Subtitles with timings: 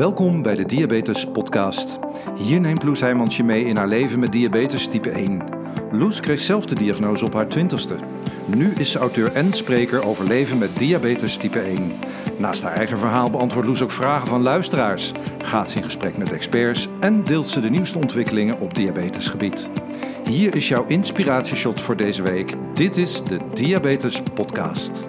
[0.00, 1.98] Welkom bij de Diabetes Podcast.
[2.36, 5.42] Hier neemt Loes Heijmans je mee in haar leven met diabetes type 1.
[5.92, 7.96] Loes kreeg zelf de diagnose op haar twintigste.
[8.46, 11.92] Nu is ze auteur en spreker over leven met diabetes type 1.
[12.36, 16.32] Naast haar eigen verhaal beantwoordt Loes ook vragen van luisteraars, gaat ze in gesprek met
[16.32, 19.70] experts en deelt ze de nieuwste ontwikkelingen op diabetesgebied.
[20.30, 22.54] Hier is jouw inspiratieshot voor deze week.
[22.74, 25.08] Dit is de Diabetes Podcast.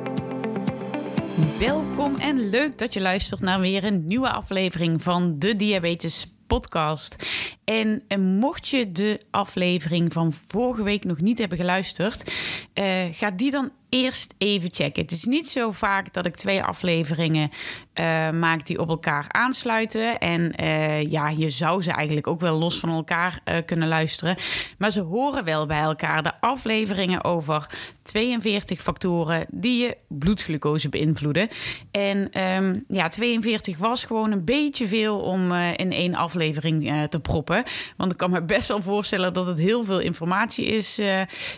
[1.60, 7.16] Welkom en leuk dat je luistert naar weer een nieuwe aflevering van de Diabetes Podcast.
[7.64, 12.34] En, en mocht je de aflevering van vorige week nog niet hebben geluisterd,
[12.74, 15.02] uh, ga die dan eerst even checken.
[15.02, 17.50] Het is niet zo vaak dat ik twee afleveringen
[17.94, 20.20] uh, maak die op elkaar aansluiten.
[20.20, 24.36] En uh, ja, je zou ze eigenlijk ook wel los van elkaar uh, kunnen luisteren.
[24.78, 26.24] Maar ze horen wel bij elkaar.
[26.24, 27.70] De afleveringen over
[28.04, 31.48] 42 factoren die je bloedglucose beïnvloeden.
[31.92, 37.64] En um, ja, 42 was gewoon een beetje veel om in één aflevering te proppen.
[37.98, 41.02] Want ik kan me best wel voorstellen dat het heel veel informatie is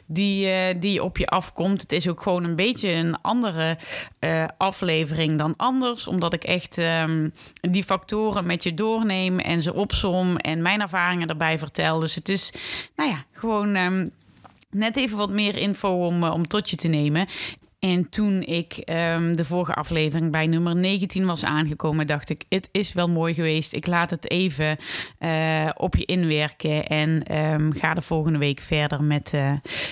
[0.05, 1.81] die, die op je afkomt.
[1.81, 3.77] Het is ook gewoon een beetje een andere
[4.19, 6.07] uh, aflevering dan anders.
[6.07, 11.27] Omdat ik echt um, die factoren met je doorneem en ze opsom en mijn ervaringen
[11.27, 11.99] erbij vertel.
[11.99, 12.53] Dus het is,
[12.95, 13.75] nou ja, gewoon.
[13.75, 14.11] Um,
[14.73, 17.27] net even wat meer info om, om tot je te nemen.
[17.83, 22.69] En toen ik um, de vorige aflevering bij nummer 19 was aangekomen, dacht ik: Het
[22.71, 23.73] is wel mooi geweest.
[23.73, 24.77] Ik laat het even
[25.19, 26.87] uh, op je inwerken.
[26.87, 29.51] En um, ga de volgende week verder met, uh,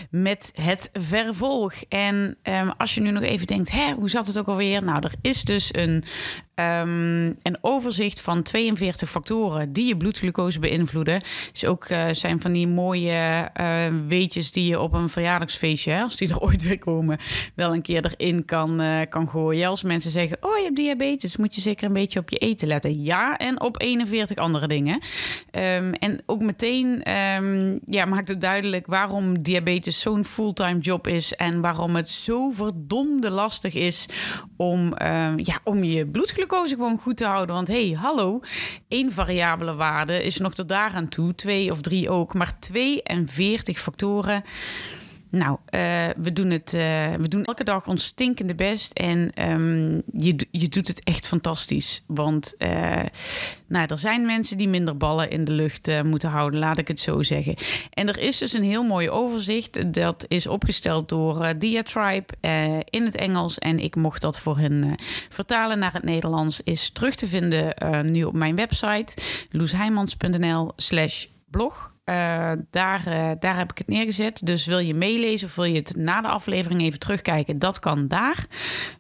[0.10, 1.74] met het vervolg.
[1.90, 4.84] En um, als je nu nog even denkt: hè, hoe zat het ook alweer?
[4.84, 6.04] Nou, er is dus een
[6.56, 11.22] Um, een overzicht van 42 factoren die je bloedglucose beïnvloeden.
[11.52, 16.18] Dus ook uh, zijn van die mooie uh, weetjes die je op een verjaardagsfeestje, als
[16.18, 17.18] die er ooit weer komen,
[17.56, 19.68] wel een keer erin kan, uh, kan gooien.
[19.68, 22.68] Als mensen zeggen, oh je hebt diabetes, moet je zeker een beetje op je eten
[22.68, 23.04] letten.
[23.04, 24.94] Ja, en op 41 andere dingen.
[25.52, 31.34] Um, en ook meteen um, ja, maakt het duidelijk waarom diabetes zo'n fulltime job is
[31.34, 34.06] en waarom het zo verdomde lastig is
[34.58, 34.94] om,
[35.36, 37.56] ja, om je bloedglucose glucose gewoon goed te houden.
[37.56, 38.40] Want hey, hallo,
[38.88, 44.44] één variabele waarde is nog tot daaraan toe, twee of drie ook, maar 42 factoren.
[45.32, 45.80] Nou, uh,
[46.18, 46.82] we, doen het, uh,
[47.14, 48.94] we doen elke dag ons stinkende best.
[48.94, 52.04] En um, je, je doet het echt fantastisch.
[52.08, 53.02] Want uh,
[53.68, 57.00] nou, er zijn mensen die minder ballen in de lucht moeten houden, laat ik het
[57.00, 57.56] zo zeggen.
[57.90, 59.94] En er is dus een heel mooi overzicht.
[59.94, 62.34] Dat is opgesteld door Diatribe
[62.90, 63.60] in het Engels.
[63.60, 64.96] En ik mocht dat voor hen
[65.30, 66.62] vertalen naar het Nederlands.
[66.64, 67.76] Is terug te vinden
[68.12, 69.18] nu op mijn website.
[69.52, 71.91] loesheimans.nl slash blog.
[72.06, 74.42] Uh, daar, uh, daar heb ik het neergezet.
[74.46, 78.08] Dus wil je meelezen of wil je het na de aflevering even terugkijken, dat kan
[78.08, 78.46] daar.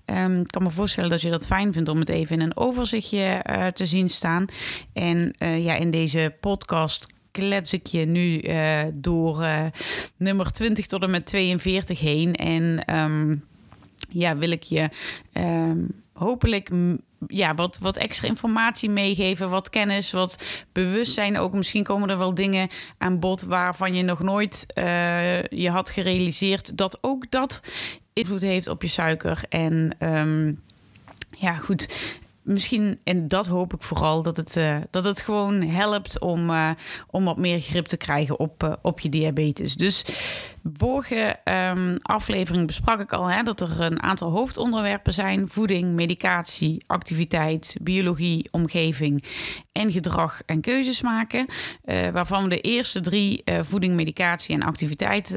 [0.05, 2.57] Um, ik kan me voorstellen dat je dat fijn vindt om het even in een
[2.57, 4.45] overzichtje uh, te zien staan.
[4.93, 8.41] En ja, in deze podcast klets ik je nu
[8.93, 9.45] door
[10.17, 12.35] nummer 20 tot en met 42 heen.
[12.35, 13.43] En um,
[14.09, 14.89] ja, wil ik je
[15.33, 16.69] um, hopelijk
[17.27, 21.37] ja, wat, wat extra informatie meegeven, wat kennis, wat bewustzijn.
[21.37, 25.89] Ook misschien komen er wel dingen aan bod waarvan je nog nooit uh, je had
[25.89, 27.61] gerealiseerd dat ook dat
[28.13, 29.43] invloed heeft op je suiker.
[29.49, 30.61] En um,
[31.37, 31.87] ja, goed
[32.43, 36.69] misschien, en dat hoop ik vooral, dat het, uh, dat het gewoon helpt om, uh,
[37.07, 39.75] om wat meer grip te krijgen op, uh, op je diabetes.
[39.75, 40.05] Dus
[40.73, 46.83] vorige um, aflevering besprak ik al hè, dat er een aantal hoofdonderwerpen zijn: voeding, medicatie,
[46.87, 49.23] activiteit, biologie, omgeving
[49.71, 51.45] en gedrag en keuzes maken.
[52.11, 55.27] waarvan we de eerste drie, voeding, medicatie en activiteit,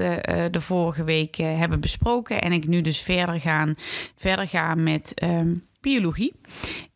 [0.50, 2.40] de vorige week hebben besproken.
[2.40, 3.74] En ik nu dus verder, gaan,
[4.16, 5.22] verder ga met.
[5.22, 6.32] Um, biologie.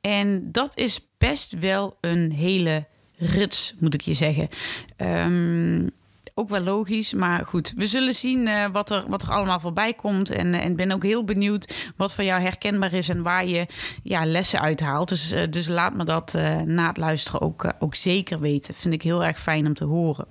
[0.00, 4.48] En dat is best wel een hele rits, moet ik je zeggen.
[4.96, 5.90] Um,
[6.34, 7.72] ook wel logisch, maar goed.
[7.76, 10.30] We zullen zien uh, wat, er, wat er allemaal voorbij komt.
[10.30, 13.66] En, uh, en ben ook heel benieuwd wat voor jou herkenbaar is en waar je
[14.02, 15.08] ja, lessen uithaalt.
[15.08, 16.32] Dus, uh, dus laat me dat
[16.64, 18.74] na het luisteren ook, ook zeker weten.
[18.74, 20.26] Vind ik heel erg fijn om te horen.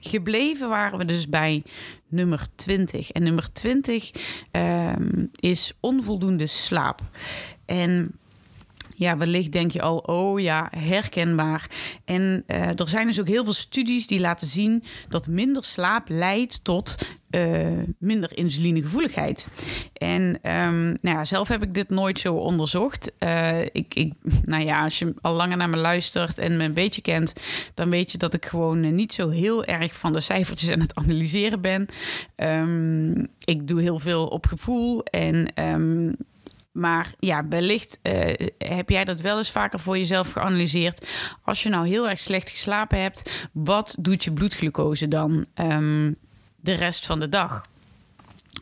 [0.00, 1.62] Gebleven waren we dus bij
[2.08, 3.10] nummer 20.
[3.10, 4.10] En nummer 20
[4.52, 7.00] um, is onvoldoende slaap.
[7.66, 8.12] En
[8.98, 11.70] ja, wellicht denk je al, oh ja, herkenbaar.
[12.04, 16.08] En uh, er zijn dus ook heel veel studies die laten zien dat minder slaap
[16.08, 16.96] leidt tot
[17.30, 17.68] uh,
[17.98, 19.48] minder insulinegevoeligheid.
[19.92, 23.12] En um, nou ja, zelf heb ik dit nooit zo onderzocht.
[23.18, 24.12] Uh, ik, ik,
[24.44, 27.32] nou ja, als je al langer naar me luistert en me een beetje kent,
[27.74, 30.94] dan weet je dat ik gewoon niet zo heel erg van de cijfertjes aan het
[30.94, 31.86] analyseren ben.
[32.36, 35.62] Um, ik doe heel veel op gevoel en.
[35.64, 36.16] Um,
[36.76, 41.06] maar ja, wellicht uh, heb jij dat wel eens vaker voor jezelf geanalyseerd.
[41.42, 46.16] Als je nou heel erg slecht geslapen hebt, wat doet je bloedglucose dan um,
[46.60, 47.66] de rest van de dag?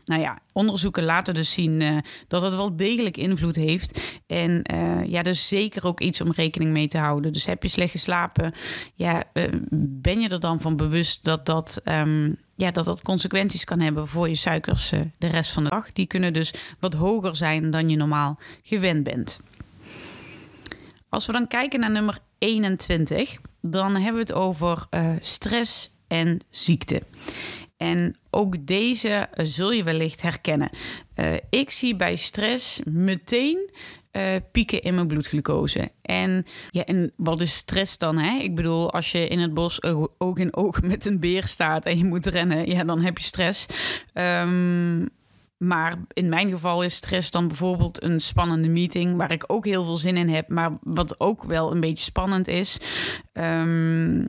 [0.05, 1.97] Nou ja, onderzoeken laten dus zien uh,
[2.27, 4.01] dat het wel degelijk invloed heeft.
[4.27, 7.33] En uh, ja, dus zeker ook iets om rekening mee te houden.
[7.33, 8.53] Dus heb je slecht geslapen,
[8.93, 9.23] ja,
[9.71, 14.07] ben je er dan van bewust dat dat, um, ja, dat dat consequenties kan hebben
[14.07, 15.91] voor je suikers de rest van de dag?
[15.91, 19.39] Die kunnen dus wat hoger zijn dan je normaal gewend bent.
[21.09, 24.87] Als we dan kijken naar nummer 21, dan hebben we het over
[25.19, 27.01] stress en ziekte.
[27.77, 30.69] En ook deze zul je wellicht herkennen.
[31.49, 33.71] Ik zie bij stress meteen
[34.15, 35.91] uh, pieken in mijn bloedglucose.
[36.01, 38.17] En, ja, en wat is stress dan?
[38.17, 38.37] Hè?
[38.37, 39.83] Ik bedoel, als je in het bos
[40.17, 43.23] oog in oog met een beer staat en je moet rennen, ja, dan heb je
[43.23, 43.65] stress.
[44.13, 45.09] Um,
[45.57, 49.83] maar in mijn geval is stress dan bijvoorbeeld een spannende meeting waar ik ook heel
[49.83, 52.77] veel zin in heb, maar wat ook wel een beetje spannend is.
[53.33, 54.27] Um,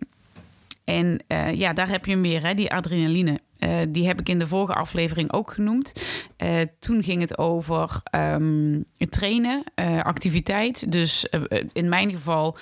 [0.85, 3.41] en uh, ja, daar heb je meer, hè, die adrenaline.
[3.58, 5.93] Uh, die heb ik in de vorige aflevering ook genoemd.
[6.38, 9.64] Uh, toen ging het over um, trainen,
[10.03, 10.93] activiteit.
[10.93, 11.29] Dus
[11.73, 12.56] in mijn geval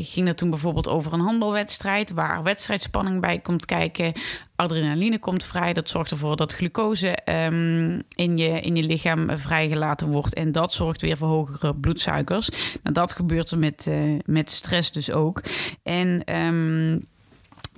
[0.00, 4.12] ging het toen bijvoorbeeld over een handbalwedstrijd, waar wedstrijdspanning bij komt kijken.
[4.56, 5.72] Adrenaline komt vrij.
[5.72, 10.34] Dat zorgt ervoor dat glucose um, in, je, in je lichaam vrijgelaten wordt.
[10.34, 12.48] En dat zorgt weer voor hogere bloedsuikers.
[12.82, 13.90] Nou, dat gebeurt er met,
[14.24, 15.42] met stress dus ook.
[15.82, 17.08] En um,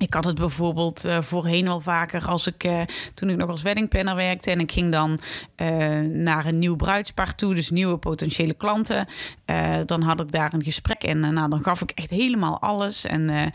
[0.02, 2.80] ik had het bijvoorbeeld uh, voorheen al vaker als ik uh,
[3.14, 5.18] toen ik nog als weddingplanner werkte en ik ging dan
[5.56, 9.06] uh, naar een nieuw bruidspaar toe, dus nieuwe potentiële klanten.
[9.84, 13.04] dan had ik daar een gesprek en nou, dan gaf ik echt helemaal alles.
[13.04, 13.52] En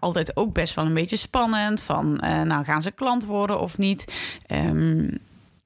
[0.00, 2.12] altijd ook best wel een beetje spannend van
[2.44, 4.14] nou gaan ze klant worden of niet.
[4.52, 5.10] Um,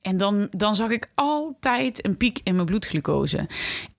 [0.02, 3.46] en dan, dan zag ik altijd een piek in mijn bloedglucose.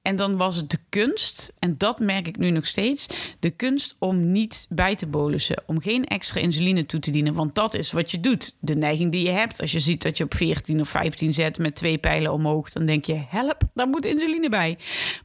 [0.01, 3.07] En dan was het de kunst, en dat merk ik nu nog steeds,
[3.39, 5.63] de kunst om niet bij te bolussen.
[5.65, 8.55] Om geen extra insuline toe te dienen, want dat is wat je doet.
[8.59, 9.61] De neiging die je hebt.
[9.61, 12.85] Als je ziet dat je op 14 of 15 zet met twee pijlen omhoog, dan
[12.85, 14.77] denk je, help, daar moet insuline bij.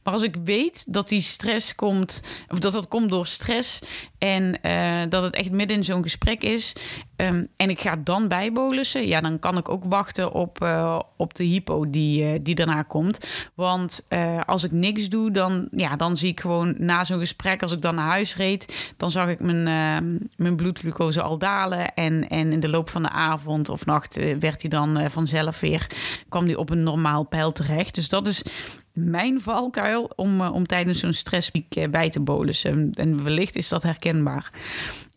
[0.03, 3.81] Maar als ik weet dat die stress komt, of dat dat komt door stress
[4.17, 6.73] en uh, dat het echt midden in zo'n gesprek is,
[7.15, 11.35] um, en ik ga dan bijbolussen, ja, dan kan ik ook wachten op, uh, op
[11.35, 13.27] de hypo die, uh, die daarna komt.
[13.55, 14.05] Want
[14.45, 17.81] als ik niks doe, dan, ja, dan zie ik gewoon na zo'n gesprek, als ik
[17.81, 21.93] dan naar huis reed, dan zag ik mijn, uh, mijn bloedglucose al dalen.
[21.93, 25.05] En, en in de loop van de avond of nacht uh, werd hij dan uh,
[25.09, 25.87] vanzelf weer,
[26.29, 27.95] kwam hij op een normaal pijl terecht.
[27.95, 28.43] Dus dat is
[28.91, 32.91] mijn valkuil om, om tijdens zo'n stresspiek bij te bolussen.
[32.93, 34.51] En wellicht is dat herkenbaar.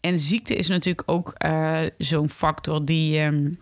[0.01, 1.35] En ziekte is natuurlijk ook
[1.99, 3.21] zo'n factor die.
[3.21, 3.59] Um,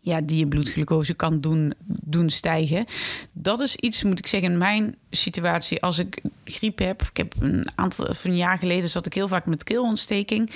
[0.00, 2.86] ja, die je bloedglucose kan doen, doen stijgen.
[3.32, 5.82] Dat is iets, moet ik zeggen, in mijn situatie.
[5.82, 9.46] Als ik griep heb, ik heb een aantal van jaar geleden zat ik heel vaak
[9.46, 10.50] met keelontsteking.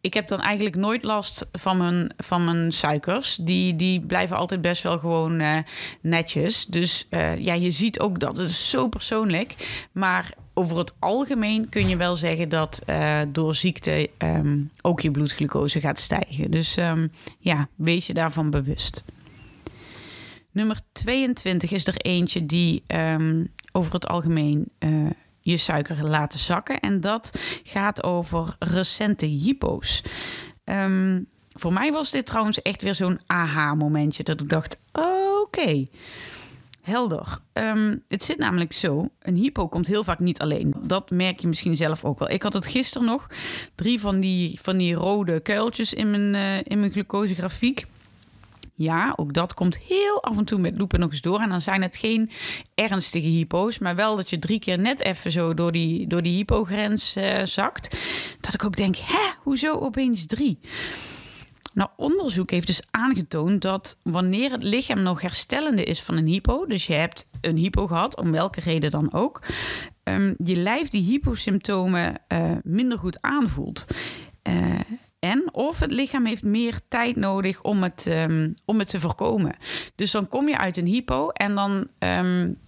[0.00, 3.38] Ik heb dan eigenlijk nooit last van mijn, van mijn suikers.
[3.40, 5.58] Die, die blijven altijd best wel gewoon uh,
[6.00, 6.66] netjes.
[6.66, 8.36] Dus uh, ja, je ziet ook dat.
[8.36, 9.54] Het is zo persoonlijk.
[9.92, 15.10] Maar over het algemeen kun je wel zeggen dat uh, door ziekte um, ook je
[15.10, 16.50] bloedglucose gaat stijgen.
[16.50, 19.04] Dus um, ja, wees je daarvan bewust.
[20.50, 25.10] Nummer 22 is er eentje die um, over het algemeen uh,
[25.40, 26.80] je suiker laten zakken.
[26.80, 30.02] En dat gaat over recente hypo's.
[31.48, 34.22] voor mij was dit trouwens echt weer zo'n aha-momentje.
[34.22, 35.86] Dat ik dacht, oké.
[36.82, 37.38] Helder.
[37.52, 40.74] Um, het zit namelijk zo: een hypo komt heel vaak niet alleen.
[40.82, 42.30] Dat merk je misschien zelf ook wel.
[42.30, 43.26] Ik had het gisteren nog.
[43.74, 47.86] Drie van die, van die rode kuiltjes in mijn, uh, in mijn glucosegrafiek.
[48.74, 51.40] Ja, ook dat komt heel af en toe met loepen nog eens door.
[51.40, 52.30] En dan zijn het geen
[52.74, 56.36] ernstige hypo's, maar wel dat je drie keer net even zo door die, door die
[56.36, 57.98] hypogrens uh, zakt.
[58.40, 60.58] Dat ik ook denk, hè, hoezo opeens drie?
[61.74, 66.66] Nou, onderzoek heeft dus aangetoond dat wanneer het lichaam nog herstellende is van een hypo,
[66.66, 69.42] dus je hebt een hypo gehad, om welke reden dan ook,
[70.04, 73.86] um, je lijf die hyposymptomen uh, minder goed aanvoelt.
[74.48, 74.80] Uh,
[75.18, 79.56] en of het lichaam heeft meer tijd nodig om het, um, om het te voorkomen.
[79.94, 82.58] Dus dan kom je uit een hypo en dan um,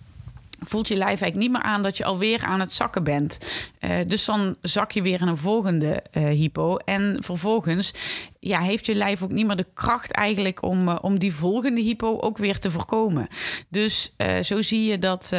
[0.61, 3.39] voelt je lijf eigenlijk niet meer aan dat je alweer aan het zakken bent.
[3.81, 6.77] Uh, dus dan zak je weer in een volgende uh, hypo.
[6.77, 7.95] En vervolgens
[8.41, 11.81] ja, heeft je lijf ook niet meer de kracht eigenlijk om, uh, om die volgende
[11.81, 13.29] hypo ook weer te voorkomen.
[13.69, 15.35] Dus zo zie je dat,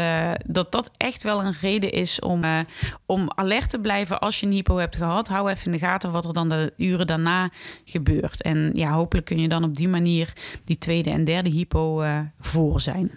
[0.46, 2.44] dat dat echt wel een reden is om,
[3.06, 5.28] om alert te blijven als je een hypo hebt gehad.
[5.28, 7.50] Hou even in de gaten wat er dan de uren daarna
[7.86, 8.42] gebeurt.
[8.42, 10.34] En ja, hopelijk kun je dan op die manier
[10.66, 12.04] die tweede en derde hypo
[12.40, 13.12] voor zijn.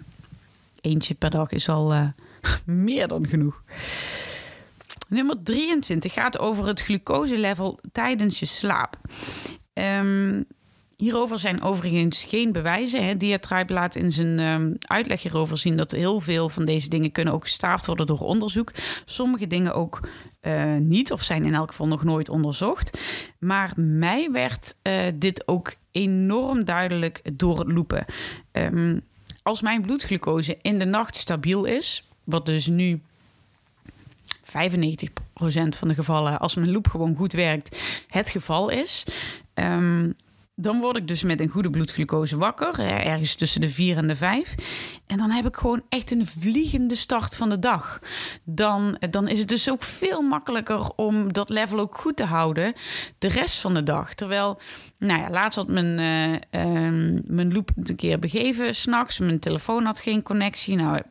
[0.85, 2.07] Eentje per dag is al uh,
[2.65, 3.63] meer dan genoeg.
[5.07, 8.97] Nummer 23 gaat over het glucoselevel tijdens je slaap.
[9.73, 10.45] Um,
[10.95, 13.05] Hierover zijn overigens geen bewijzen.
[13.05, 13.17] Hè.
[13.17, 17.33] Diatribe laat in zijn um, uitleg hierover zien dat heel veel van deze dingen kunnen
[17.33, 18.71] ook gestaafd worden door onderzoek.
[19.05, 19.99] Sommige dingen ook
[20.41, 22.99] uh, niet, of zijn in elk geval nog nooit onderzocht.
[23.39, 28.05] Maar mij werd uh, dit ook enorm duidelijk door het loepen.
[28.51, 29.01] Um,
[29.45, 33.01] als mijn bloedglucose in de nacht stabiel is, wat dus nu
[34.43, 34.47] 95%
[35.69, 39.03] van de gevallen, als mijn loop gewoon goed werkt, het geval is.
[39.53, 40.15] Um,
[40.55, 44.15] dan word ik dus met een goede bloedglucose wakker, ergens tussen de 4 en de
[44.15, 44.55] 5.
[45.07, 47.99] En dan heb ik gewoon echt een vliegende start van de dag.
[48.43, 52.73] Dan, dan is het dus ook veel makkelijker om dat level ook goed te houden
[53.17, 54.13] de rest van de dag.
[54.13, 54.59] Terwijl,
[54.97, 55.99] nou ja, laatst had mijn,
[56.51, 59.19] uh, mijn loop een keer begeven s'nachts.
[59.19, 60.75] Mijn telefoon had geen connectie.
[60.75, 61.01] Nou,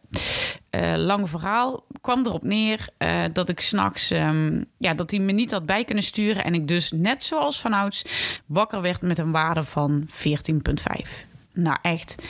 [0.71, 5.33] uh, lang verhaal kwam erop neer uh, dat ik s'nachts, um, ja, dat hij me
[5.33, 6.45] niet had bij kunnen sturen.
[6.45, 8.05] En ik dus net zoals vanouds
[8.47, 11.27] wakker werd met een waarde van 14,5.
[11.53, 12.23] Nou, echt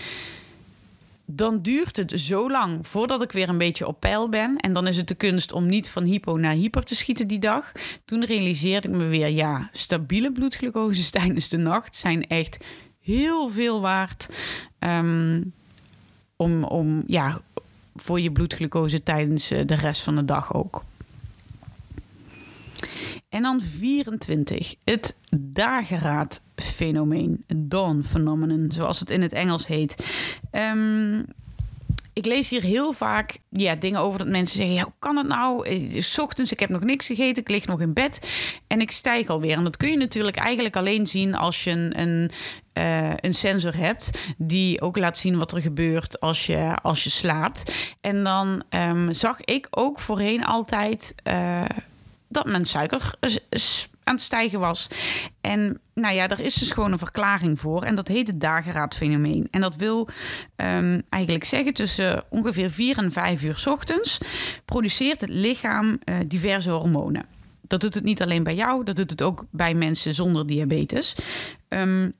[1.26, 4.56] dan duurt het zo lang voordat ik weer een beetje op peil ben.
[4.56, 7.38] En dan is het de kunst om niet van hypo naar hyper te schieten die
[7.38, 7.72] dag.
[8.04, 12.64] Toen realiseerde ik me weer, ja, stabiele bloedglucoses tijdens de nacht zijn echt
[13.00, 14.28] heel veel waard.
[14.78, 15.52] Um,
[16.36, 17.40] om, om, ja,
[17.96, 20.82] voor je bloedglucose tijdens eh, de rest van de dag ook.
[23.28, 24.74] En dan 24.
[24.84, 27.44] Het dageraadfenomeen.
[27.56, 30.06] Dawn phenomenon, zoals het in het Engels heet.
[30.52, 31.24] Um,
[32.14, 35.26] ik lees hier heel vaak ja, dingen over dat mensen zeggen: ja, hoe kan het
[35.26, 35.66] nou?
[35.66, 38.28] Eh, s ochtends, ik heb nog niks gegeten, ik lig nog in bed
[38.66, 39.56] en ik stijg alweer.
[39.56, 42.30] En dat kun je natuurlijk eigenlijk alleen zien als je een, een,
[42.74, 47.10] uh, een sensor hebt die ook laat zien wat er gebeurt als je, als je
[47.10, 47.72] slaapt.
[48.00, 51.14] En dan um, zag ik ook voorheen altijd.
[51.28, 51.64] Uh,
[52.34, 53.14] dat mijn suiker
[54.04, 54.88] aan het stijgen was.
[55.40, 57.82] En nou ja, er is dus gewoon een verklaring voor.
[57.82, 59.48] En dat heet het dageraadfenomeen.
[59.50, 60.08] En dat wil
[60.56, 64.18] um, eigenlijk zeggen tussen ongeveer 4 en 5 uur s ochtends
[64.64, 67.26] produceert het lichaam uh, diverse hormonen.
[67.60, 71.16] Dat doet het niet alleen bij jou, dat doet het ook bij mensen zonder diabetes.
[71.68, 72.12] Um,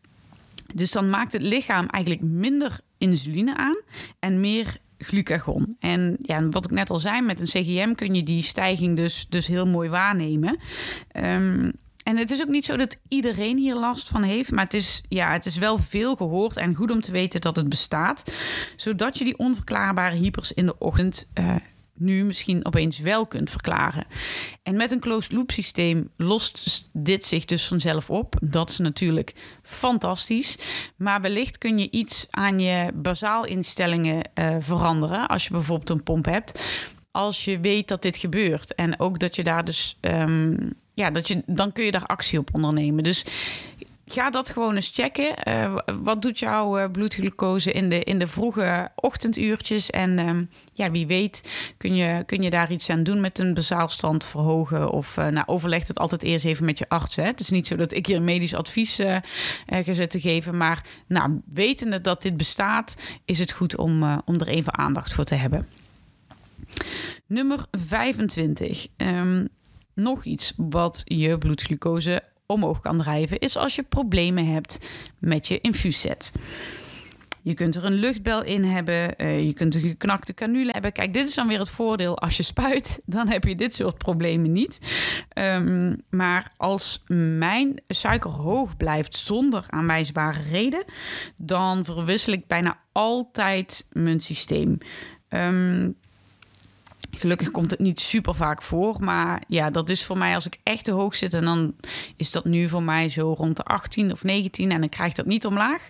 [0.74, 3.80] dus dan maakt het lichaam eigenlijk minder insuline aan
[4.18, 5.76] en meer glucagon.
[5.78, 9.26] En ja, wat ik net al zei, met een CGM kun je die stijging dus,
[9.28, 10.58] dus heel mooi waarnemen.
[11.16, 11.72] Um,
[12.04, 15.02] en het is ook niet zo dat iedereen hier last van heeft, maar het is,
[15.08, 18.32] ja, het is wel veel gehoord en goed om te weten dat het bestaat,
[18.76, 21.54] zodat je die onverklaarbare hypers in de ochtend uh,
[21.94, 24.06] nu misschien opeens wel kunt verklaren.
[24.62, 28.36] En met een closed loop systeem lost dit zich dus vanzelf op.
[28.40, 30.58] Dat is natuurlijk fantastisch.
[30.96, 35.28] Maar wellicht kun je iets aan je bazaal instellingen uh, veranderen.
[35.28, 36.82] Als je bijvoorbeeld een pomp hebt.
[37.10, 38.74] Als je weet dat dit gebeurt.
[38.74, 39.98] En ook dat je daar dus.
[40.00, 43.04] Um, ja, dat je, dan kun je daar actie op ondernemen.
[43.04, 43.24] Dus
[44.06, 45.34] ga dat gewoon eens checken.
[45.48, 49.90] Uh, wat doet jouw uh, bloedglucose in de, in de vroege ochtenduurtjes?
[49.90, 53.54] En uh, ja, wie weet kun je, kun je daar iets aan doen met een
[53.54, 54.90] bezaalstand verhogen.
[54.90, 57.16] Of uh, nou, overleg het altijd eerst even met je arts.
[57.16, 57.22] Hè.
[57.22, 59.00] Het is niet zo dat ik hier medisch advies
[59.66, 60.56] ga zitten geven.
[60.56, 65.24] Maar nou, wetende dat dit bestaat, is het goed om, om er even aandacht voor
[65.24, 65.68] te hebben.
[67.26, 68.86] Nummer 25.
[68.96, 69.46] Um, ehm,
[69.94, 74.80] nog iets wat je bloedglucose omhoog kan drijven, is als je problemen hebt
[75.18, 76.32] met je infuuszet.
[77.44, 79.14] Je kunt er een luchtbel in hebben.
[79.18, 80.92] Uh, je kunt een geknakte canule hebben.
[80.92, 82.18] Kijk, dit is dan weer het voordeel.
[82.18, 84.80] Als je spuit, dan heb je dit soort problemen niet.
[85.34, 87.02] Um, maar als
[87.38, 90.84] mijn suiker hoog blijft zonder aanwijsbare reden,
[91.36, 94.78] dan verwissel ik bijna altijd mijn systeem.
[95.28, 95.96] Um,
[97.16, 98.96] Gelukkig komt het niet super vaak voor.
[99.00, 101.34] Maar ja, dat is voor mij als ik echt te hoog zit.
[101.34, 101.74] En dan
[102.16, 104.70] is dat nu voor mij zo rond de 18 of 19.
[104.70, 105.88] En ik krijg dat niet omlaag.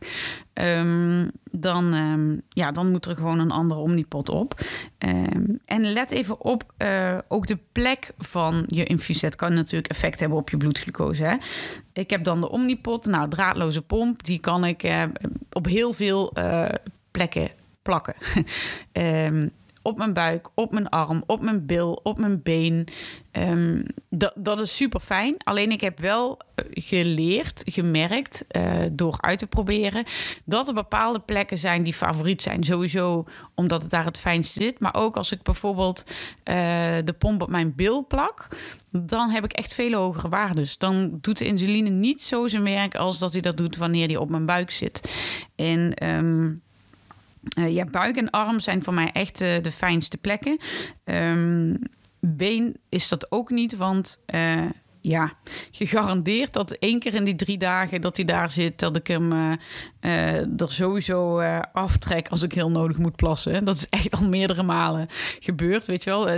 [0.55, 4.61] Um, dan, um, ja, dan moet er gewoon een andere omnipot op.
[4.99, 10.21] Um, en let even op, uh, ook de plek van je infuuset kan natuurlijk effect
[10.21, 11.25] hebben op je bloedglucose.
[11.25, 11.37] Hè?
[11.93, 14.25] Ik heb dan de omnipot, nou draadloze pomp.
[14.25, 15.03] Die kan ik uh,
[15.53, 16.69] op heel veel uh,
[17.11, 17.49] plekken
[17.85, 18.15] plakken.
[19.85, 22.89] op mijn buik, op mijn arm, op mijn bil, op mijn been.
[23.33, 25.35] Um, dat, dat is super fijn.
[25.45, 30.05] Alleen ik heb wel eh, geleerd, gemerkt, uh, door uit te proberen,
[30.45, 32.65] dat er bepaalde plekken zijn die favoriet zijn.
[32.65, 33.25] Sowieso
[33.55, 34.81] omdat het daar het fijnste zit.
[34.81, 36.15] Maar ook als ik bijvoorbeeld uh,
[37.05, 38.49] de pomp op mijn bil plak,
[38.91, 40.67] dan heb ik echt veel hogere waarden.
[40.79, 44.21] Dan doet de insuline niet zo zijn werk als dat hij dat doet wanneer die
[44.21, 45.01] op mijn buik zit.
[45.57, 46.63] En um,
[47.69, 50.59] ja, buik en arm zijn voor mij echt de fijnste plekken.
[51.05, 51.79] Um,
[52.21, 54.21] been is dat ook niet, want
[55.07, 55.33] ja,
[55.71, 59.33] gegarandeerd dat één keer in die drie dagen dat hij daar zit, dat ik hem
[59.33, 59.53] uh,
[60.01, 63.65] uh, er sowieso uh, aftrek als ik heel nodig moet plassen.
[63.65, 65.09] Dat is echt al meerdere malen
[65.39, 66.29] gebeurd, weet je wel.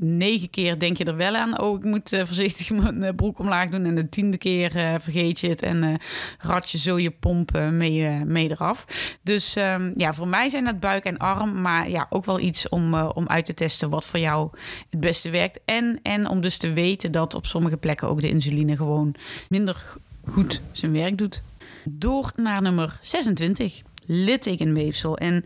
[0.00, 3.84] Negen keer denk je er wel aan, oh, ik moet voorzichtig mijn broek omlaag doen.
[3.84, 4.70] En de tiende keer
[5.00, 5.98] vergeet je het en
[6.38, 8.84] rat je zo je pomp mee, mee eraf.
[9.22, 12.68] Dus um, ja, voor mij zijn het buik en arm, maar ja, ook wel iets
[12.68, 14.50] om, om uit te testen wat voor jou
[14.90, 15.60] het beste werkt.
[15.64, 19.14] En, en om dus te weten dat op sommige plekken ook de insuline gewoon
[19.48, 19.96] minder
[20.26, 21.42] goed zijn werk doet.
[21.84, 25.18] Door naar nummer 26, littekenweefsel.
[25.18, 25.44] En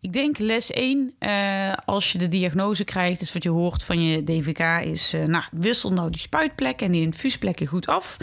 [0.00, 4.02] ik denk les 1, uh, als je de diagnose krijgt, is wat je hoort van
[4.02, 8.16] je DVK, is uh, nou, wissel nou die spuitplekken en die infuusplekken goed af.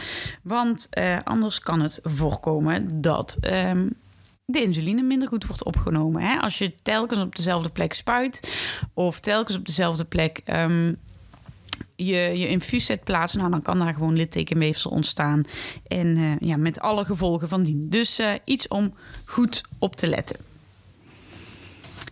[0.43, 3.93] Want uh, anders kan het voorkomen dat um,
[4.45, 6.21] de insuline minder goed wordt opgenomen.
[6.21, 6.37] Hè?
[6.37, 8.61] Als je telkens op dezelfde plek spuit
[8.93, 10.97] of telkens op dezelfde plek um,
[12.05, 15.43] je, je infuus zet plaatsen, nou, dan kan daar gewoon littekenweefsel ontstaan.
[15.87, 17.89] En uh, ja, met alle gevolgen van dien.
[17.89, 18.93] Dus uh, iets om
[19.25, 20.37] goed op te letten.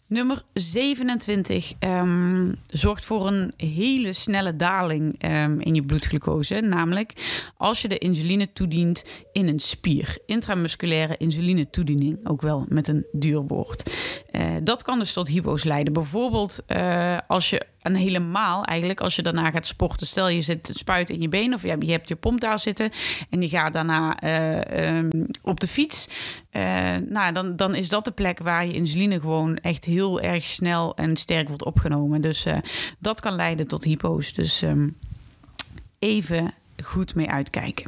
[0.09, 6.59] Nummer 27 um, zorgt voor een hele snelle daling um, in je bloedglucose.
[6.59, 7.13] Namelijk
[7.57, 10.17] als je de insuline toedient in een spier.
[10.25, 13.97] Intramusculaire insuline toediening, ook wel met een duur woord.
[14.31, 15.93] Uh, dat kan dus tot hypo's leiden.
[15.93, 16.63] Bijvoorbeeld
[17.27, 17.65] als je
[17.95, 20.07] helemaal eigenlijk als je daarna gaat sporten.
[20.07, 22.91] Stel je zit spuit in je been of je hebt je, pomp daar zitten
[23.29, 26.07] en je gaat daarna uh, um, op de fiets.
[26.51, 30.43] Uh, nou, dan, dan is dat de plek waar je insuline gewoon echt heel erg
[30.43, 32.21] snel en sterk wordt opgenomen.
[32.21, 32.57] Dus uh,
[32.99, 34.33] dat kan leiden tot hypo's.
[34.33, 34.97] Dus um,
[35.99, 36.53] even
[36.83, 37.85] goed mee uitkijken.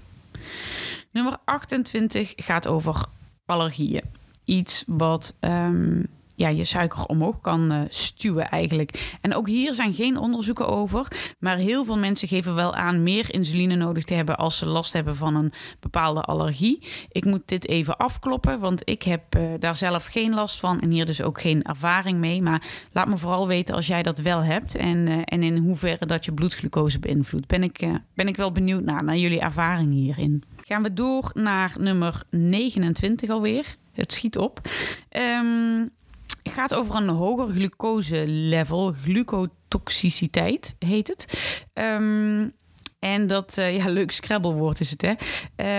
[1.11, 3.05] Nummer 28 gaat over
[3.45, 4.03] allergieën.
[4.43, 6.07] Iets wat um,
[6.39, 9.17] ja, je suiker omhoog kan uh, stuwen eigenlijk.
[9.21, 11.07] En ook hier zijn geen onderzoeken over.
[11.39, 14.93] Maar heel veel mensen geven wel aan meer insuline nodig te hebben als ze last
[14.93, 16.87] hebben van een bepaalde allergie.
[17.11, 20.89] Ik moet dit even afkloppen, want ik heb uh, daar zelf geen last van en
[20.89, 22.41] hier dus ook geen ervaring mee.
[22.41, 26.05] Maar laat me vooral weten als jij dat wel hebt en, uh, en in hoeverre
[26.05, 27.47] dat je bloedglucose beïnvloedt.
[27.47, 30.43] Ben ik, ben ik wel benieuwd naar, naar jullie ervaring hierin.
[30.65, 33.77] Gaan we door naar nummer 29 alweer.
[33.93, 34.61] Het schiet op.
[35.11, 35.89] Um,
[36.49, 41.25] gaat over een hoger glucose level, glucotoxiciteit heet het.
[41.73, 42.53] Um,
[42.99, 45.13] en dat, uh, ja, leuk scrabblewoord is het, hè.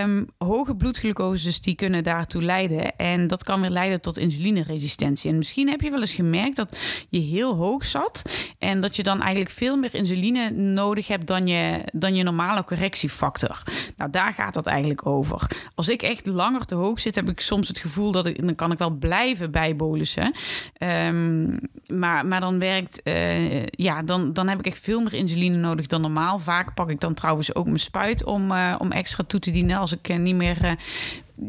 [0.03, 2.97] Um, hoge bloedglucoses die kunnen daartoe leiden.
[2.97, 5.31] En dat kan weer leiden tot insulineresistentie.
[5.31, 6.77] En misschien heb je wel eens gemerkt dat
[7.09, 8.23] je heel hoog zat.
[8.59, 12.65] En dat je dan eigenlijk veel meer insuline nodig hebt dan je, dan je normale
[12.65, 13.63] correctiefactor.
[13.97, 15.51] Nou, daar gaat dat eigenlijk over.
[15.75, 18.55] Als ik echt langer te hoog zit, heb ik soms het gevoel dat ik, dan
[18.55, 20.35] kan ik wel blijven bijbolussen.
[20.79, 25.57] Um, maar, maar dan werkt, uh, ja, dan, dan heb ik echt veel meer insuline
[25.57, 26.39] nodig dan normaal.
[26.39, 29.93] Vaak pak ik trouwens ook mijn spuit om, uh, om extra toe te dienen als
[29.93, 30.73] ik uh, niet meer uh,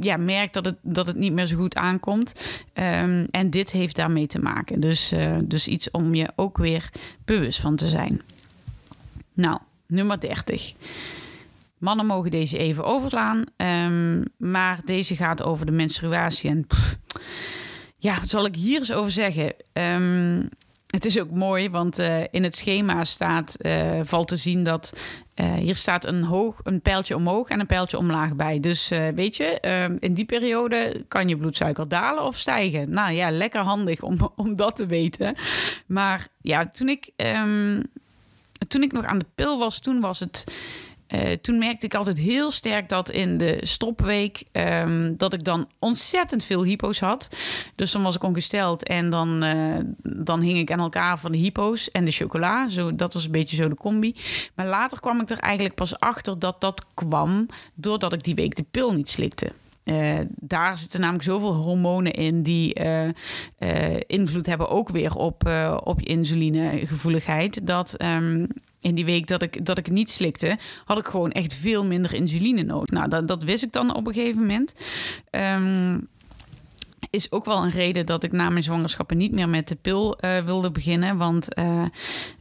[0.01, 2.33] ja, merk dat het, dat het niet meer zo goed aankomt.
[2.73, 4.79] Um, en dit heeft daarmee te maken.
[4.79, 6.89] Dus, dus iets om je ook weer
[7.25, 8.21] bewust van te zijn.
[9.33, 10.73] Nou, nummer 30.
[11.77, 16.49] Mannen mogen deze even overslaan, um, maar deze gaat over de menstruatie.
[16.49, 16.67] En
[17.97, 19.53] ja, wat zal ik hier eens over zeggen?
[19.73, 20.49] Um,
[20.91, 24.97] het is ook mooi, want uh, in het schema staat, uh, valt te zien dat
[25.35, 28.59] uh, hier staat een, hoog, een pijltje omhoog en een pijltje omlaag bij.
[28.59, 32.89] Dus weet je, ehm, in die periode kan je bloedsuiker dalen of stijgen.
[32.89, 35.35] Nou ja, lekker handig om, om dat te weten.
[35.85, 37.83] Maar ja, toen ik, um,
[38.67, 40.45] toen ik nog aan de pil was, toen was het
[41.13, 45.67] uh, toen merkte ik altijd heel sterk dat in de stopweek um, dat ik dan
[45.79, 47.29] ontzettend veel hypo's had.
[47.75, 51.37] Dus dan was ik ongesteld en dan, uh, dan hing ik aan elkaar van de
[51.37, 52.67] hypo's en de chocola.
[52.67, 54.15] Zo, dat was een beetje zo de combi.
[54.55, 58.55] Maar later kwam ik er eigenlijk pas achter dat dat kwam doordat ik die week
[58.55, 59.51] de pil niet slikte.
[59.83, 62.73] Uh, daar zitten namelijk zoveel hormonen in die
[64.07, 65.49] invloed hebben ook weer op,
[65.83, 67.67] op je insulinegevoeligheid.
[67.67, 68.47] Dat um,
[68.81, 72.13] in die week dat ik, dat ik niet slikte, had ik gewoon echt veel minder
[72.13, 72.89] insuline nodig.
[72.89, 74.73] Nou, dat, dat wist ik dan op een gegeven moment.
[75.31, 76.07] Um,
[77.11, 80.17] is ook wel een reden dat ik na mijn zwangerschappen niet meer met de pil
[80.21, 81.17] uh, wilde beginnen.
[81.17, 81.83] Want uh,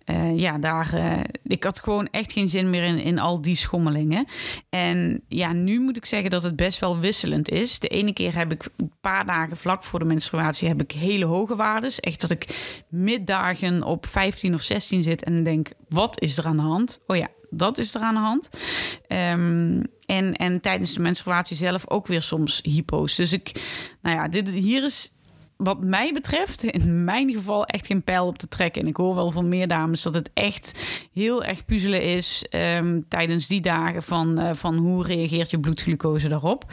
[0.06, 0.94] uh, ja, daar,
[1.42, 4.26] ik had gewoon echt geen zin meer in, in al die schommelingen.
[4.68, 7.78] En ja, nu moet ik zeggen dat het best wel wisselend is.
[7.78, 11.24] De ene keer heb ik een paar dagen vlak voor de menstruatie heb ik hele
[11.24, 12.00] hoge waardes.
[12.00, 12.46] Echt dat ik
[12.88, 17.00] middagen op 15 of 16 zit en denk, wat is er aan de hand?
[17.06, 18.48] Oh ja, dat is er aan de hand.
[19.08, 23.14] Um, en, en tijdens de menstruatie zelf ook weer soms hypo's.
[23.14, 23.62] Dus ik,
[24.02, 25.12] nou ja, dit, hier is
[25.56, 28.82] wat mij betreft in mijn geval echt geen pijl op te trekken.
[28.82, 33.00] En ik hoor wel van meer dames dat het echt heel erg puzzelen is ehm,
[33.08, 36.64] tijdens die dagen van, uh, van hoe reageert je bloedglucose daarop.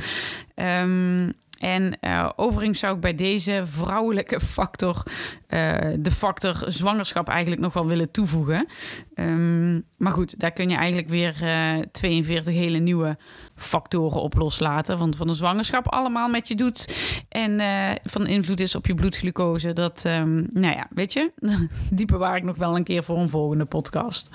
[0.55, 5.04] Um, en uh, overigens zou ik bij deze vrouwelijke factor
[5.50, 8.67] uh, de factor zwangerschap eigenlijk nog wel willen toevoegen.
[9.15, 13.17] Um, maar goed, daar kun je eigenlijk weer uh, eh, 42 hele nieuwe
[13.56, 14.98] factoren op loslaten.
[14.98, 16.96] Want van de zwangerschap allemaal met je doet
[17.30, 17.62] en
[18.04, 19.74] van invloed is op je bloedglucose.
[19.74, 21.32] Dat, um, nou ja, weet je,
[21.91, 24.30] die bewaar ik nog wel een keer voor een volgende podcast.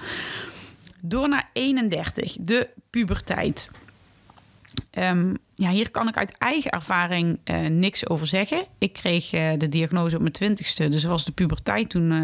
[1.00, 3.70] Door naar 31, de puberteit.
[4.98, 8.64] Um, ja, hier kan ik uit eigen ervaring uh, niks over zeggen.
[8.78, 12.22] Ik kreeg uh, de diagnose op mijn twintigste, dus was de puberteit toen, uh,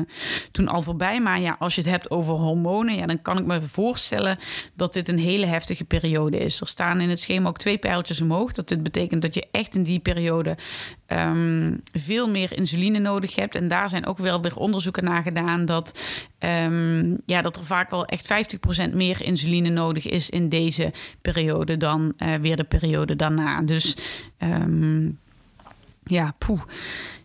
[0.53, 1.21] toen al voorbij.
[1.21, 4.39] Maar ja, als je het hebt over hormonen, ja, dan kan ik me voorstellen
[4.75, 6.61] dat dit een hele heftige periode is.
[6.61, 8.53] Er staan in het schema ook twee pijltjes omhoog.
[8.53, 10.57] Dat dit betekent dat je echt in die periode
[11.09, 13.55] um, veel meer insuline nodig hebt.
[13.55, 15.99] En daar zijn ook wel weer onderzoeken naar gedaan dat,
[16.39, 18.33] um, ja, dat er vaak wel echt
[18.91, 20.93] 50% meer insuline nodig is in deze
[21.23, 23.63] periode dan weer de periode daarna.
[23.63, 23.97] Dus
[24.39, 25.19] um,
[26.03, 26.63] ja, poeh.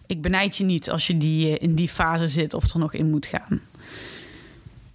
[0.06, 2.94] Ik benijd je niet als je die, eh, in die fase zit of er nog
[2.94, 3.62] in moet gaan.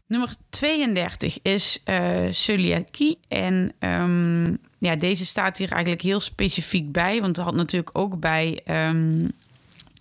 [0.07, 3.19] Nummer 32 is uh, celiakie.
[3.29, 7.21] En um, ja, deze staat hier eigenlijk heel specifiek bij.
[7.21, 9.31] Want er had natuurlijk ook bij um,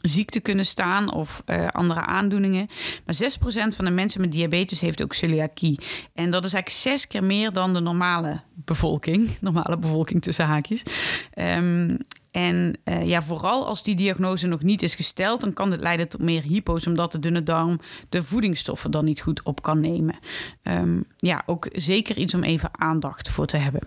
[0.02, 2.68] ziekte kunnen staan of uh, andere aandoeningen.
[3.06, 5.80] Maar 6% van de mensen met diabetes heeft ook celiakie.
[6.14, 9.30] En dat is eigenlijk zes keer meer dan de normale bevolking.
[9.42, 10.84] Normale bevolking tussen haakjes.
[11.36, 11.98] Um,
[12.32, 16.08] en uh, ja, vooral als die diagnose nog niet is gesteld, dan kan dit leiden
[16.08, 20.16] tot meer hypo's, omdat de dunne darm de voedingsstoffen dan niet goed op kan nemen.
[20.64, 23.82] Um, ja, ook zeker iets om even aandacht voor te hebben.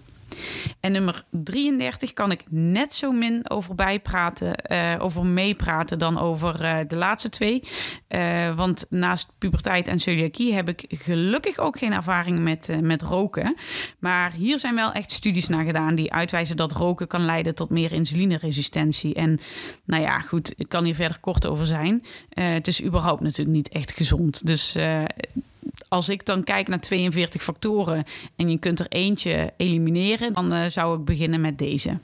[0.80, 6.62] En nummer 33 kan ik net zo min over bijpraten, uh, over meepraten dan over
[6.64, 7.62] uh, de laatste twee.
[8.08, 13.56] Uh, want naast puberteit en celiakie heb ik gelukkig ook geen ervaring met, met roken.
[13.98, 17.70] Maar hier zijn wel echt studies naar gedaan die uitwijzen dat roken kan leiden tot
[17.70, 19.14] meer insulineresistentie.
[19.14, 19.40] En
[19.84, 22.04] nou ja, goed, ik kan hier verder kort over zijn.
[22.28, 24.46] het is überhaupt natuurlijk niet echt gezond.
[24.46, 24.76] Dus
[25.90, 28.04] als ik dan kijk naar 42 factoren
[28.36, 31.98] en je kunt er eentje elimineren, dan uh, zou ik beginnen met deze.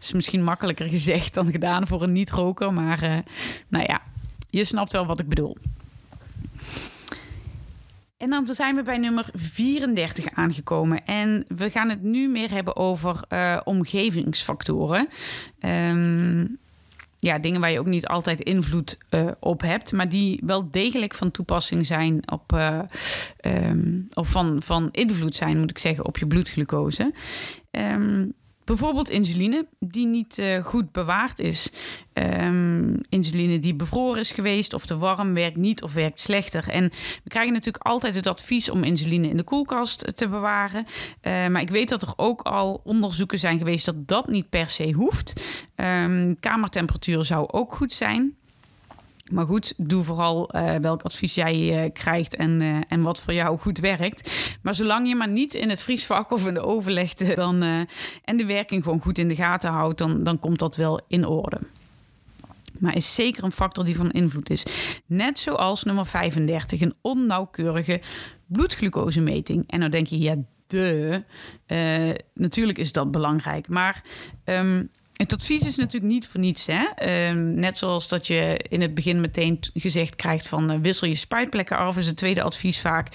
[0.00, 3.16] Is misschien makkelijker gezegd dan gedaan voor een niet-roker, maar uh,
[3.68, 4.02] nou ja,
[4.50, 5.56] je snapt wel wat ik bedoel.
[8.16, 11.04] En dan zijn we bij nummer 34 aangekomen.
[11.04, 15.08] En we gaan het nu meer hebben over uh, omgevingsfactoren.
[15.60, 16.58] Um,
[17.24, 21.14] ja, dingen waar je ook niet altijd invloed uh, op hebt, maar die wel degelijk
[21.14, 22.78] van toepassing zijn op, uh,
[23.46, 27.14] um, of van, van invloed zijn, moet ik zeggen, op je bloedglucose.
[27.70, 28.34] Um,
[28.64, 31.72] Bijvoorbeeld insuline, die niet uh, goed bewaard is.
[32.12, 36.68] Um, insuline die bevroren is geweest of te warm, werkt niet of werkt slechter.
[36.68, 36.90] En
[37.24, 40.86] we krijgen natuurlijk altijd het advies om insuline in de koelkast te bewaren.
[40.86, 44.70] Uh, maar ik weet dat er ook al onderzoeken zijn geweest dat dat niet per
[44.70, 45.40] se hoeft.
[45.76, 48.36] Um, kamertemperatuur zou ook goed zijn.
[49.30, 53.32] Maar goed, doe vooral uh, welk advies jij uh, krijgt en, uh, en wat voor
[53.32, 54.30] jou goed werkt.
[54.62, 57.62] Maar zolang je maar niet in het vriesvak of in de oven dan,
[58.24, 61.26] en de werking gewoon goed in de gaten houdt, dan, dan komt dat wel in
[61.26, 61.58] orde.
[62.78, 64.66] Maar is zeker een factor die van invloed is.
[65.06, 68.00] Net zoals nummer 35, een onnauwkeurige
[68.46, 69.64] bloedglucosemeting.
[69.66, 71.20] En nou denk je, ja, de.
[72.34, 73.68] natuurlijk is dat belangrijk.
[73.68, 74.02] Maar
[74.44, 76.66] um, het advies is natuurlijk niet voor niets.
[76.66, 76.84] Hè?
[77.28, 81.14] Um, net zoals dat je in het begin meteen gezegd krijgt van uh, wissel je
[81.14, 83.08] spuitplekken af, is het tweede advies vaak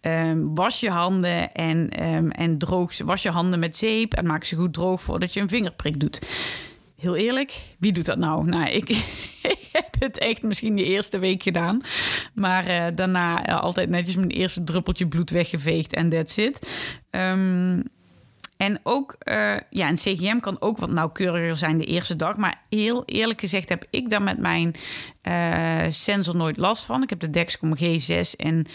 [0.00, 4.44] um, was je handen en, um, en droog, was je handen met zeep en maak
[4.44, 6.20] ze goed droog voordat je een vingerprik doet.
[6.96, 8.46] Heel eerlijk, wie doet dat nou?
[8.46, 8.88] Nou, ik,
[9.72, 11.80] heb het echt misschien de eerste week gedaan.
[12.34, 16.68] Maar uh, daarna uh, altijd netjes mijn eerste druppeltje bloed weggeveegd en that's it.
[17.10, 17.82] Um,
[18.56, 22.36] en ook, uh, ja, een CGM kan ook wat nauwkeuriger zijn de eerste dag.
[22.36, 24.74] Maar heel eerlijk gezegd heb ik daar met mijn
[25.22, 27.02] uh, sensor nooit last van.
[27.02, 28.66] Ik heb de Dexcom G6 en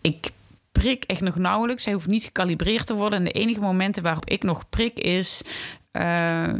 [0.00, 0.30] ik
[0.72, 1.84] prik echt nog nauwelijks.
[1.84, 3.18] Hij hoeft niet gecalibreerd te worden.
[3.18, 5.42] En de enige momenten waarop ik nog prik is...
[5.92, 6.02] Uh,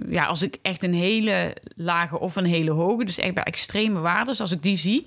[0.08, 3.04] ja, als ik echt een hele lage of een hele hoge...
[3.04, 5.06] dus echt bij extreme waarden, als ik die zie...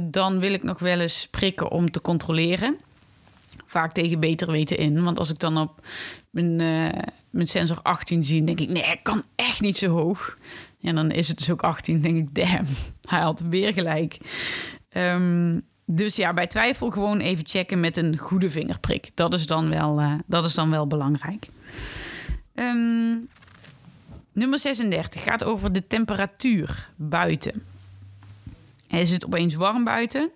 [0.00, 2.76] dan wil ik nog wel eens prikken om te controleren
[3.68, 5.04] vaak tegen beter weten in.
[5.04, 5.86] Want als ik dan op
[6.30, 10.38] mijn, uh, mijn sensor 18 zie, denk ik, nee, ik kan echt niet zo hoog.
[10.80, 12.66] En dan is het dus ook 18, denk ik, damn,
[13.10, 14.18] hij had weer gelijk.
[14.90, 19.10] Um, dus ja, bij twijfel gewoon even checken met een goede vingerprik.
[19.14, 21.48] Dat is dan wel, uh, dat is dan wel belangrijk.
[22.54, 23.28] Um,
[24.38, 27.62] Nummer 36 gaat over de temperatuur buiten.
[28.88, 30.30] Is het opeens warm buiten?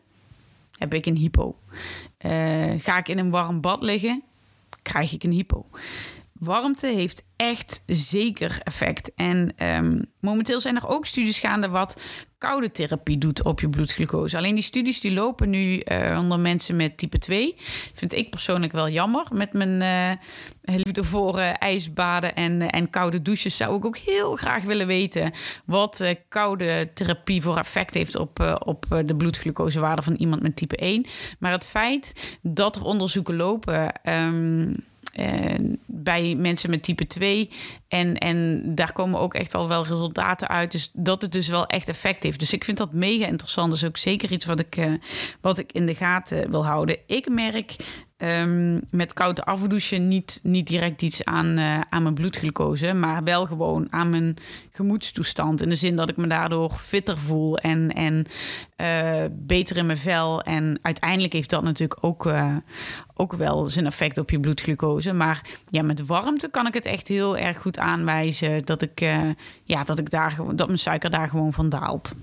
[0.79, 1.57] Heb ik een hypo.
[2.23, 4.23] Eh, ga ik in een warm bad liggen?
[4.83, 5.67] Krijg ik een hypo.
[6.43, 9.15] Warmte heeft echt zeker effect.
[9.15, 12.01] En ehm, momenteel zijn er ook studies gaande wat
[12.39, 14.37] koude therapie doet op je bloedglucose.
[14.37, 17.55] Alleen die studies die lopen nu uh, onder mensen met type 2.
[17.95, 19.27] Vind ik persoonlijk wel jammer.
[19.33, 19.81] Met mijn
[20.65, 25.33] uh, liefde voor ijsbaden en, en koude douches zou ik ook heel graag willen weten
[25.65, 31.07] wat koude therapie voor effect heeft op, op de bloedglucosewaarde van iemand met type 1.
[31.39, 33.93] Maar het feit dat er onderzoeken lopen.
[34.03, 34.73] Um,
[35.87, 37.51] bij mensen met type 2.
[37.89, 40.73] En, en daar komen ook echt al wel resultaten uit.
[40.73, 42.39] Dus dat het dus wel echt effect heeft.
[42.39, 43.69] Dus ik vind dat mega interessant.
[43.69, 44.93] Dat is ook zeker iets wat ik, uh,
[45.41, 46.99] wat ik in de gaten wil houden.
[47.07, 47.77] Ik merk
[48.23, 52.93] um, met koude afdouchen niet, niet direct iets aan, uh, aan mijn bloedglucose.
[52.93, 54.37] Maar wel gewoon aan mijn
[54.71, 55.63] gemoedstoestand.
[55.63, 58.27] In de zin dat ik me daardoor fitter voel en, en
[58.77, 60.43] uh, beter in mijn vel.
[60.43, 62.57] En uiteindelijk heeft dat natuurlijk ook, uh,
[63.15, 65.13] ook wel zijn effect op je bloedglucose.
[65.13, 69.01] Maar ja, met warmte kan ik het echt heel erg goed aanwijzen dat ik,
[69.65, 72.15] ja, dat ik daar dat mijn suiker daar gewoon van daalt.